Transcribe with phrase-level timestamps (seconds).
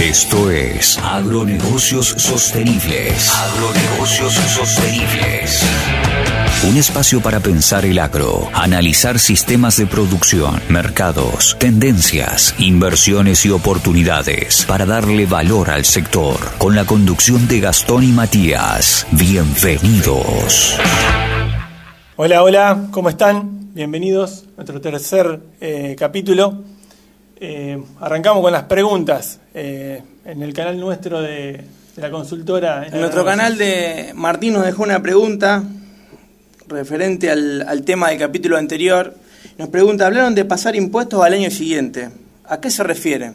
[0.00, 3.32] Esto es Agronegocios Sostenibles.
[3.34, 5.60] Agronegocios Sostenibles.
[6.68, 14.64] Un espacio para pensar el agro, analizar sistemas de producción, mercados, tendencias, inversiones y oportunidades
[14.66, 16.38] para darle valor al sector.
[16.58, 19.04] Con la conducción de Gastón y Matías.
[19.10, 20.78] Bienvenidos.
[22.14, 23.74] Hola, hola, ¿cómo están?
[23.74, 26.77] Bienvenidos a nuestro tercer eh, capítulo.
[27.40, 31.64] Eh, arrancamos con las preguntas eh, en el canal nuestro de,
[31.96, 32.86] la consultora.
[32.88, 35.62] En nuestro canal de Martín nos dejó una pregunta
[36.66, 39.14] referente al, al, tema del capítulo anterior.
[39.56, 42.10] Nos pregunta, hablaron de pasar impuestos al año siguiente.
[42.44, 43.32] ¿A qué se refiere?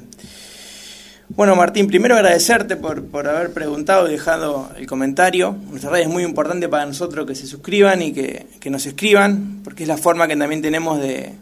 [1.29, 5.55] Bueno, Martín, primero agradecerte por, por haber preguntado y dejado el comentario.
[5.69, 9.61] Nuestra red es muy importante para nosotros que se suscriban y que, que nos escriban,
[9.63, 11.33] porque es la forma que también tenemos de,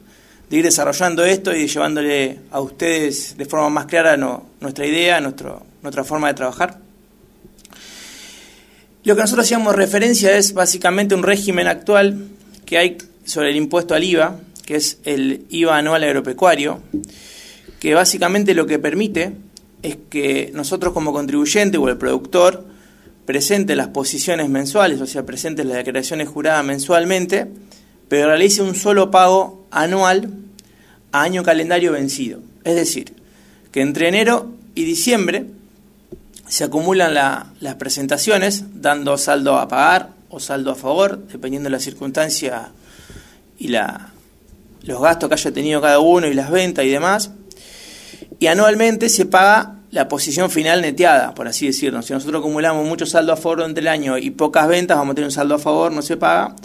[0.52, 6.04] de ir desarrollando esto y llevándole a ustedes de forma más clara nuestra idea, nuestra
[6.04, 6.78] forma de trabajar.
[9.06, 12.28] Lo que nosotros hacíamos referencia es básicamente un régimen actual
[12.66, 16.82] que hay sobre el impuesto al IVA, que es el IVA anual agropecuario,
[17.80, 19.32] que básicamente lo que permite
[19.82, 22.66] es que nosotros como contribuyente o el productor
[23.26, 27.48] presente las posiciones mensuales, o sea, presente las declaraciones juradas mensualmente,
[28.10, 30.30] pero realice un solo pago anual
[31.12, 32.40] a año calendario vencido.
[32.64, 33.14] Es decir,
[33.72, 35.46] que entre enero y diciembre
[36.48, 41.72] se acumulan la, las presentaciones, dando saldo a pagar o saldo a favor, dependiendo de
[41.72, 42.72] la circunstancia
[43.58, 44.12] y la,
[44.84, 47.32] los gastos que haya tenido cada uno y las ventas y demás.
[48.40, 52.02] Y anualmente se paga la posición final neteada, por así decirlo.
[52.02, 55.16] Si nosotros acumulamos mucho saldo a favor durante el año y pocas ventas, vamos a
[55.16, 56.56] tener un saldo a favor, no se paga,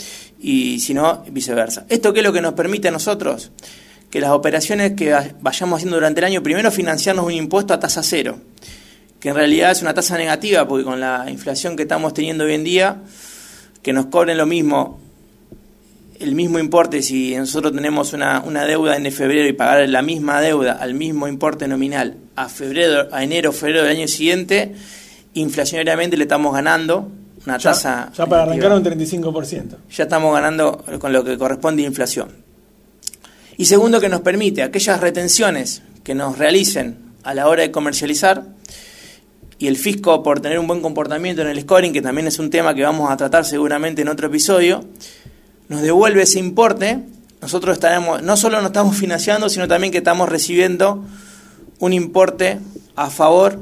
[0.41, 1.87] y si no, viceversa.
[1.89, 3.51] ¿Esto qué es lo que nos permite a nosotros?
[4.11, 8.03] Que las operaciones que vayamos haciendo durante el año, primero financiarnos un impuesto a tasa
[8.03, 8.39] cero
[9.21, 12.55] que en realidad es una tasa negativa, porque con la inflación que estamos teniendo hoy
[12.55, 13.03] en día,
[13.83, 15.01] que nos cobren lo mismo,
[16.21, 20.41] el mismo importe, si nosotros tenemos una, una deuda en febrero y pagar la misma
[20.41, 24.75] deuda al mismo importe nominal a febrero, a enero, febrero del año siguiente,
[25.35, 27.11] inflacionariamente le estamos ganando
[27.47, 28.13] una ya, tasa.
[28.17, 29.77] Ya para arrancar un 35%.
[29.91, 32.29] Ya estamos ganando con lo que corresponde a inflación.
[33.57, 38.45] Y segundo, que nos permite aquellas retenciones que nos realicen a la hora de comercializar,
[39.59, 42.51] y el fisco por tener un buen comportamiento en el scoring, que también es un
[42.51, 44.85] tema que vamos a tratar seguramente en otro episodio,
[45.69, 47.01] nos devuelve ese importe,
[47.41, 51.05] nosotros estaremos, no solo nos estamos financiando, sino también que estamos recibiendo
[51.79, 52.59] un importe
[52.97, 53.59] a favor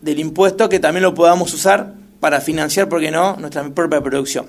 [0.00, 4.46] del impuesto que también lo podamos usar para financiar, ¿por qué no?, nuestra propia producción.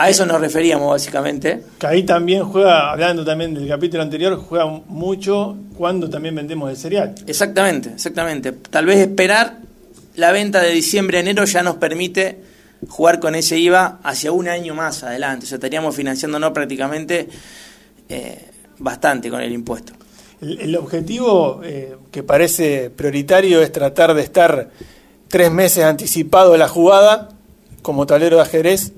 [0.00, 1.64] A eso nos referíamos básicamente.
[1.76, 6.76] Que ahí también juega, hablando también del capítulo anterior, juega mucho cuando también vendemos el
[6.76, 7.16] cereal.
[7.26, 8.52] Exactamente, exactamente.
[8.52, 9.58] Tal vez esperar
[10.14, 12.40] la venta de diciembre a enero ya nos permite
[12.86, 15.46] jugar con ese IVA hacia un año más adelante.
[15.46, 17.28] O sea, estaríamos financiándonos prácticamente
[18.08, 19.94] eh, bastante con el impuesto.
[20.40, 24.70] El, el objetivo eh, que parece prioritario es tratar de estar
[25.28, 27.28] tres meses anticipado de la jugada
[27.82, 28.92] como tablero de ajedrez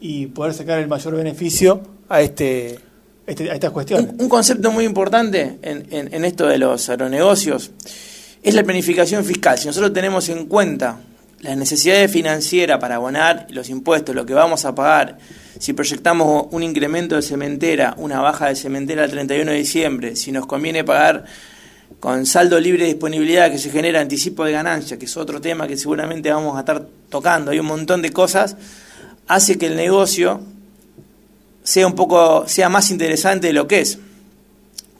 [0.00, 2.78] y poder sacar el mayor beneficio a este,
[3.26, 4.14] este a estas cuestiones.
[4.18, 7.70] Un, concepto muy importante en, en, esto de los agronegocios
[8.42, 9.58] es la planificación fiscal.
[9.58, 11.00] Si nosotros tenemos en cuenta
[11.40, 15.18] las necesidades financieras para abonar los impuestos, lo que vamos a pagar,
[15.58, 20.32] si proyectamos un incremento de cementera, una baja de cementera el 31 de diciembre, si
[20.32, 21.24] nos conviene pagar
[22.00, 25.66] con saldo libre de disponibilidad que se genera anticipo de ganancia, que es otro tema
[25.66, 28.56] que seguramente vamos a estar tocando, hay un montón de cosas
[29.28, 30.40] hace que el negocio
[31.62, 33.98] sea un poco sea más interesante de lo que es.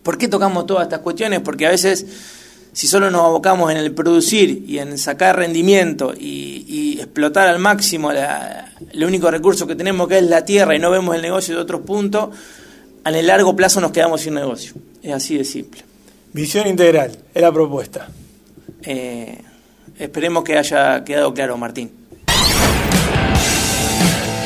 [0.03, 1.41] ¿Por qué tocamos todas estas cuestiones?
[1.41, 2.07] Porque a veces
[2.73, 8.13] si solo nos abocamos en el producir y en sacar rendimiento y, explotar al máximo
[8.13, 11.55] la, el único recurso que tenemos que es la tierra y no vemos el negocio
[11.55, 12.31] de otros puntos,
[13.05, 14.75] en el largo plazo nos quedamos sin negocio.
[15.03, 15.85] Es así de simple.
[16.37, 18.09] Visión integral, es la propuesta.
[18.83, 19.41] Eh,
[19.99, 21.91] esperemos que haya quedado claro, Martín.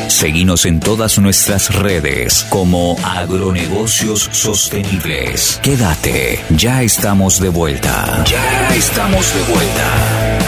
[0.06, 5.58] Seguinos en todas nuestras redes como Agronegocios Sostenibles.
[5.64, 8.22] Quédate, ya estamos de vuelta.
[8.24, 10.38] Ya estamos de vuelta.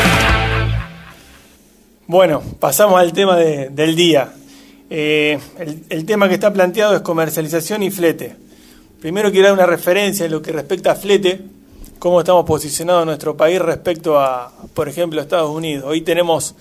[2.07, 4.33] Bueno, pasamos al tema de, del día.
[4.89, 8.42] Eh, el, el, tema que está planteado es comercialización y flete.
[9.03, 11.41] Primero quiero dar una referencia en lo que respecta a flete,
[11.99, 15.85] cómo estamos posicionados en nuestro país respecto a, por ejemplo, Estados Unidos.
[15.89, 16.55] Hoy tenemos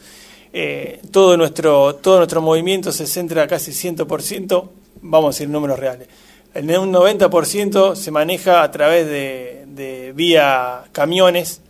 [0.51, 4.69] eh, todo, nuestro, todo nuestro movimiento se centra casi 100%,
[5.03, 6.07] vamos a decir números reales.
[6.55, 11.61] Un 90% se maneja a través de, de vía camiones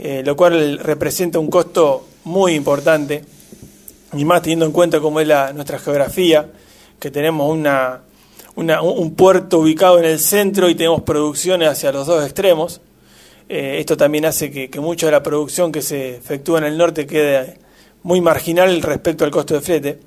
[0.00, 3.22] eh, lo cual representa un costo muy importante,
[4.12, 6.50] y más teniendo en cuenta cómo es nuestra geografía,
[6.98, 8.00] que tenemos una,
[8.56, 12.80] un puerto ubicado en el centro y tenemos producciones hacia los dos extremos.
[13.48, 17.06] Eh, esto también hace que, mucha de la producción que se efectúa en el norte
[17.06, 17.58] quede
[18.02, 20.00] muy marginal respecto al costo de flete,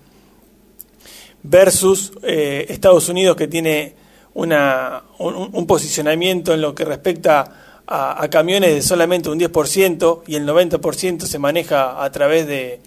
[1.44, 3.94] versus eh, Estados Unidos que tiene
[4.34, 10.48] una, un, posicionamiento en lo que respecta a, camiones de solamente un 10% y el
[10.48, 12.80] 90% se maneja a través de,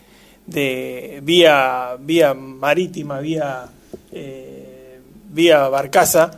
[0.46, 3.66] de vía, vía marítima, vía,
[4.12, 4.61] eh,
[5.32, 6.30] vía barcaza,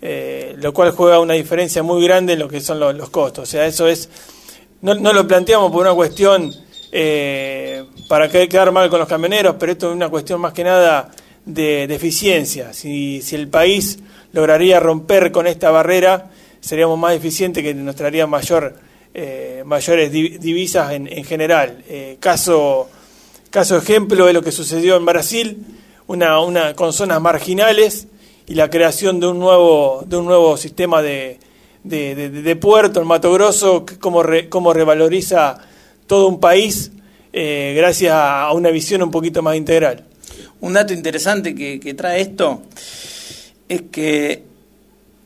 [0.00, 3.48] eh, lo cual juega una diferencia muy grande en lo que son los, costos.
[3.48, 4.08] O sea, eso es,
[4.82, 6.52] no, lo planteamos por una cuestión
[6.92, 11.10] eh, para quedar mal con los camioneros, pero esto es una cuestión más que nada
[11.46, 12.74] de, eficiencia.
[12.74, 13.98] Si, si el país
[14.32, 16.30] lograría romper con esta barrera,
[16.60, 18.76] seríamos más eficientes que nos traería mayor,
[19.14, 21.82] eh, mayores divisas en, en general.
[22.20, 22.90] caso,
[23.48, 25.64] caso ejemplo es lo que sucedió en Brasil,
[26.08, 28.08] una, una, con zonas marginales
[28.46, 31.38] y la creación de un nuevo, de un nuevo sistema de,
[31.82, 35.58] de, puerto en Mato Grosso, cómo, cómo revaloriza
[36.06, 36.92] todo un país
[37.32, 40.04] eh, gracias a una visión un poquito más integral.
[40.60, 42.62] Un dato interesante que, que trae esto
[43.68, 44.44] es que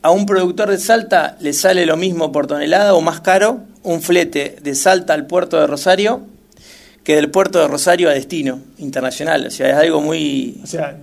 [0.03, 4.00] a un productor de Salta le sale lo mismo por tonelada o más caro un
[4.00, 6.23] flete de Salta al puerto de Rosario
[7.05, 9.47] que del puerto de Rosario a destino internacional.
[9.47, 10.61] O sea, es algo muy...
[10.62, 10.99] O sea,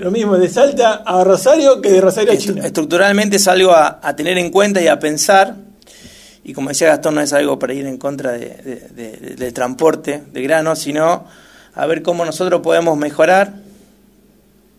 [0.00, 2.64] lo mismo de Salta a Rosario que de Rosario a China.
[2.64, 5.54] Estructuralmente es algo a, tener en cuenta y a pensar.
[6.42, 10.42] Y como decía Gastón, no es algo para ir en contra de, del transporte de
[10.42, 11.26] granos, sino
[11.74, 13.56] a ver cómo nosotros podemos mejorar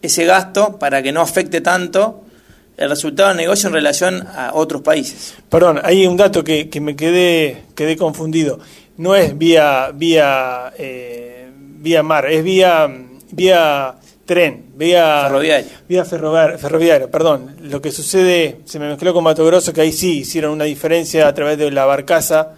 [0.01, 2.23] ese gasto para que no afecte tanto
[2.75, 5.35] el resultado del negocio en relación a otros países.
[5.49, 8.59] Perdón, hay un dato que, que me quedé, quedé confundido.
[8.97, 12.89] No es vía, vía, eh, vía mar, es vía,
[13.31, 13.95] vía
[14.25, 15.81] tren, vía ferroviaria.
[15.87, 17.55] Vía ferroviaria, perdón.
[17.61, 21.27] Lo que sucede, se me mezcló con Mato Grosso, que ahí sí hicieron una diferencia
[21.27, 22.53] a través de la barcaza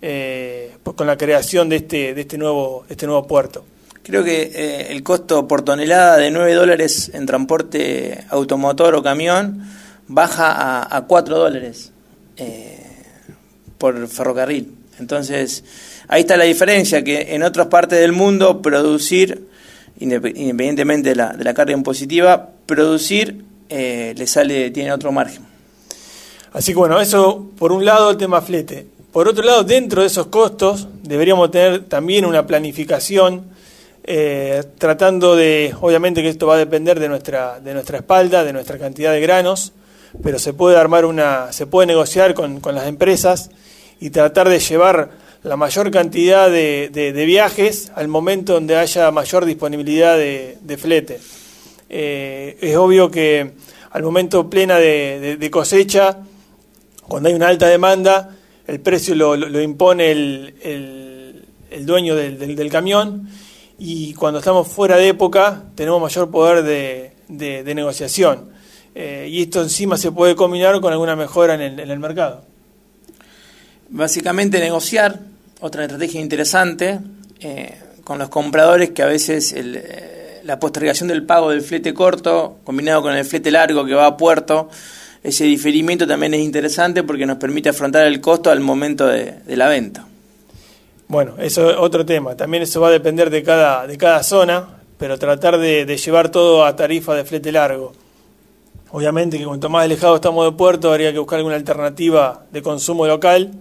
[0.00, 3.64] eh, pues con la creación de este, de este, nuevo, este nuevo puerto.
[4.02, 9.66] Creo que eh, el costo por tonelada de 9 dólares en transporte automotor o camión
[10.06, 11.92] baja a, a 4 dólares
[12.36, 12.78] eh,
[13.76, 14.72] por ferrocarril.
[15.00, 15.64] Entonces,
[16.06, 19.48] ahí está la diferencia, que en otras partes del mundo producir
[19.98, 25.42] independientemente de la, de la carga impositiva, producir eh, le sale, tiene otro margen.
[26.52, 28.86] Así que bueno, eso por un lado el tema flete.
[29.12, 33.46] Por otro lado, dentro de esos costos deberíamos tener también una planificación
[34.04, 38.52] eh, tratando de, obviamente que esto va a depender de nuestra, de nuestra espalda, de
[38.52, 39.72] nuestra cantidad de granos,
[40.22, 43.50] pero se puede armar una, se puede negociar con, con las empresas
[44.00, 45.10] y tratar de llevar
[45.48, 51.20] la mayor cantidad de, de, viajes al momento donde haya mayor disponibilidad de, flete.
[51.88, 53.52] Eh, es obvio que
[53.90, 56.18] al momento plena de, cosecha,
[57.08, 58.36] cuando hay una alta demanda,
[58.66, 63.30] el precio lo, impone el, el, dueño del, del, camión
[63.78, 68.50] y cuando estamos fuera de época tenemos mayor poder de, negociación.
[68.94, 72.42] Eh, y esto encima se puede combinar con alguna mejora en el mercado.
[73.88, 75.20] Básicamente negociar,
[75.60, 77.00] otra estrategia interesante,
[77.40, 77.74] eh,
[78.04, 83.02] con los compradores que a veces eh, la postergación del pago del flete corto, combinado
[83.02, 84.68] con el flete largo que va a puerto,
[85.22, 89.68] ese diferimiento también es interesante porque nos permite afrontar el costo al momento de, la
[89.68, 90.06] venta.
[91.08, 92.36] Bueno, eso es otro tema.
[92.36, 96.64] También eso va a depender de cada, de cada zona, pero tratar de, llevar todo
[96.64, 97.92] a tarifa de flete largo.
[98.90, 103.06] Obviamente que cuanto más alejado estamos de puerto, habría que buscar alguna alternativa de consumo
[103.06, 103.52] local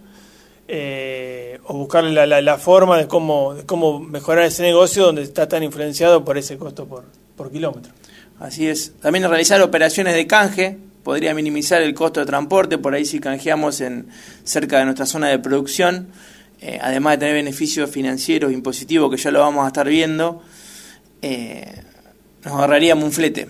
[0.67, 1.36] eh,
[1.67, 5.63] o buscar la, la, forma de cómo, de cómo mejorar ese negocio donde está tan
[5.63, 7.03] influenciado por ese costo por,
[7.35, 7.91] por kilómetro.
[8.39, 8.93] Así es.
[9.01, 13.81] También realizar operaciones de canje podría minimizar el costo de transporte, por ahí si canjeamos
[13.81, 14.07] en
[14.43, 16.07] cerca de nuestra zona de producción,
[16.61, 20.41] eh, además de tener beneficios financieros impositivos que ya lo vamos a estar viendo,
[21.21, 21.81] eh,
[22.43, 23.47] nos ahorraríamos un flete,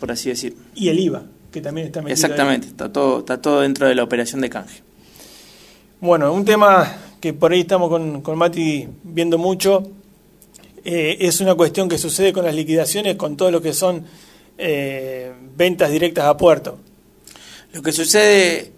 [0.00, 0.56] por así decir.
[0.74, 4.02] Y el IVA, que también está metido Exactamente, está todo, está todo dentro de la
[4.02, 4.82] operación de canje.
[6.00, 6.90] Bueno, un tema
[7.24, 9.82] que por ahí estamos con, con Mati viendo mucho
[10.84, 14.04] eh, es una cuestión que sucede con las liquidaciones, con todo lo que son
[14.58, 16.78] eh, ventas directas a puerto.
[17.72, 18.72] Lo que sucede,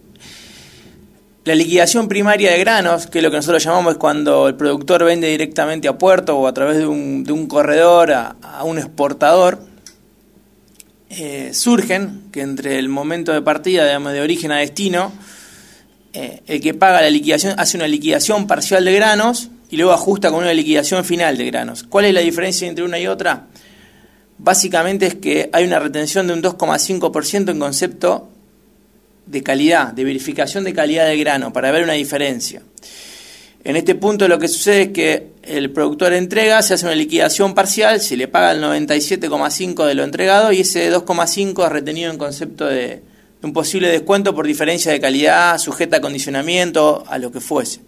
[1.43, 5.03] la liquidación primaria de granos, que es lo que nosotros llamamos es cuando el productor
[5.03, 9.59] vende directamente a puerto o a través de un, de un corredor a, un exportador,
[11.09, 15.11] eh, surgen que entre el momento de partida, digamos, de origen a destino,
[16.13, 20.29] eh, el que paga la liquidación hace una liquidación parcial de granos y luego ajusta
[20.29, 21.83] con una liquidación final de granos.
[21.83, 23.47] ¿Cuál es la diferencia entre una y otra?
[24.37, 28.29] Básicamente es que hay una retención de un 2,5% en concepto
[29.25, 32.61] de calidad, de verificación de calidad del grano, para ver una diferencia.
[33.63, 37.53] En este punto lo que sucede es que el productor entrega, se hace una liquidación
[37.53, 42.17] parcial, se le paga el 97,5 de lo entregado y ese 2,5 es retenido en
[42.17, 43.01] concepto de,
[43.43, 47.81] un posible descuento por diferencia de calidad, sujeta a condicionamiento, a lo que fuese.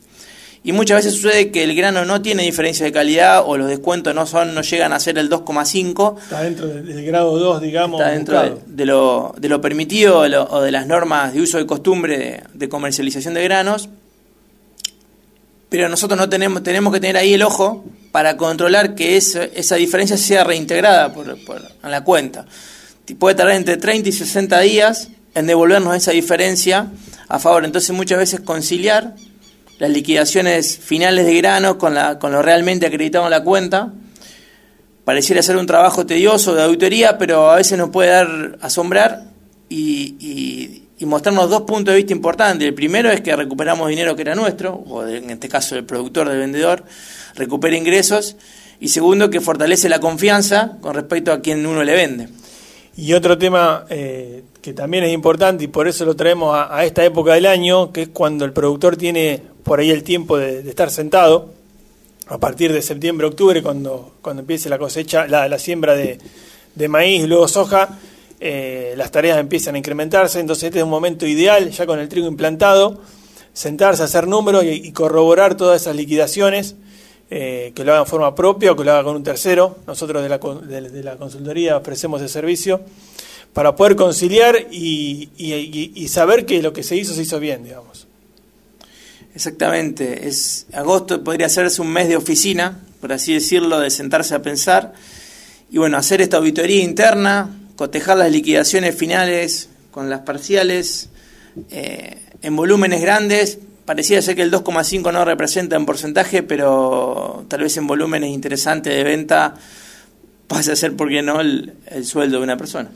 [0.63, 4.13] Y muchas veces sucede que el grano no tiene diferencia de calidad o los descuentos
[4.13, 6.21] no son no llegan a ser el 2,5.
[6.21, 8.01] Está dentro del grado 2, digamos.
[8.01, 12.43] Está dentro de, lo, de, lo, permitido o de las normas de uso de costumbre
[12.53, 13.89] de comercialización de granos
[15.69, 20.17] pero nosotros no tenemos, tenemos que tener ahí el ojo para controlar que esa diferencia
[20.17, 21.37] sea reintegrada por,
[21.81, 22.45] a la cuenta.
[23.17, 26.87] Puede tardar entre 30 y 60 días en devolvernos esa diferencia
[27.27, 27.65] a favor.
[27.65, 29.15] Entonces muchas veces conciliar
[29.77, 33.93] las liquidaciones finales de grano con, la, con lo realmente acreditado en la cuenta
[35.05, 39.23] pareciera ser un trabajo tedioso de auditoría, pero a veces nos puede dar asombrar
[39.69, 42.67] y y mostrarnos dos puntos de vista importantes.
[42.67, 46.27] El primero es que recuperamos dinero que era nuestro, o en este caso el productor,
[46.27, 46.83] del vendedor,
[47.35, 48.35] recupera ingresos.
[48.81, 52.29] Y segundo, que fortalece la confianza con respecto a quien uno le vende.
[52.97, 57.03] Y otro tema eh, que también es importante y por eso lo traemos a, esta
[57.05, 60.91] época del año, que es cuando el productor tiene por ahí el tiempo de, estar
[60.91, 61.53] sentado,
[62.27, 66.19] a partir de septiembre, octubre, cuando, cuando empiece la cosecha, la, siembra de,
[66.75, 67.97] de maíz, luego soja,
[68.41, 72.07] eh, las tareas empiezan a incrementarse, entonces este es un momento ideal, ya con el
[72.07, 73.01] trigo implantado,
[73.51, 76.75] sentarse, a hacer números y, corroborar todas esas liquidaciones,
[77.29, 79.77] eh, que lo hagan en forma propia o que lo haga con un tercero.
[79.85, 82.81] Nosotros de la, de, la consultoría ofrecemos ese servicio
[83.53, 88.07] para poder conciliar y, y, saber que lo que se hizo se hizo bien, digamos.
[89.33, 94.41] Exactamente, es agosto podría ser un mes de oficina, por así decirlo, de sentarse a
[94.41, 94.93] pensar
[95.71, 101.09] y bueno, hacer esta auditoría interna, cotejar las liquidaciones finales con las parciales
[101.69, 103.59] eh, en volúmenes grandes.
[103.89, 108.93] Parecía ser que el 2,5 no representa en porcentaje, pero tal vez en volúmenes interesantes
[108.93, 109.55] de venta
[110.45, 112.91] pase a ser, ¿por qué no?, el, sueldo de una persona.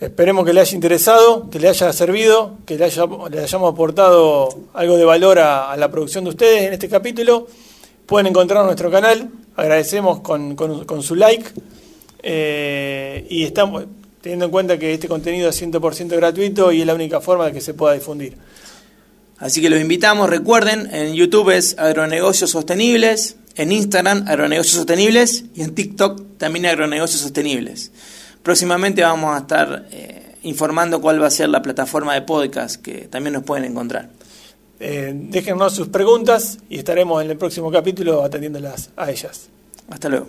[0.00, 5.04] Esperemos que le haya interesado, que le haya servido, que le, hayamos aportado algo de
[5.04, 7.46] valor a, la producción de ustedes en este capítulo.
[8.06, 11.50] Pueden encontrar nuestro canal, agradecemos con, su like.
[12.22, 13.84] Eh, y estamos,
[14.22, 17.52] teniendo en cuenta que este contenido es 100% gratuito y es la única forma de
[17.52, 18.38] que se pueda difundir.
[19.40, 25.62] Así que los invitamos, recuerden, en YouTube es Agronegocios Sostenibles, en Instagram Agronegocios Sostenibles y
[25.62, 27.90] en TikTok también Agronegocios Sostenibles.
[28.42, 33.08] Próximamente vamos a estar eh, informando cuál va a ser la plataforma de podcast que
[33.08, 34.10] también nos pueden encontrar.
[34.78, 39.48] Eh, déjennos sus preguntas y estaremos en el próximo capítulo atendiéndolas a ellas.
[39.88, 40.28] Hasta luego.